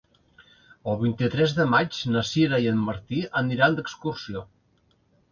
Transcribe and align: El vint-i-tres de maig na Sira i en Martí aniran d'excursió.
El 0.93 0.95
vint-i-tres 1.01 1.51
de 1.57 1.65
maig 1.73 1.99
na 2.15 2.23
Sira 2.29 2.59
i 2.63 2.69
en 2.71 2.79
Martí 2.85 3.19
aniran 3.43 3.77
d'excursió. 3.81 4.43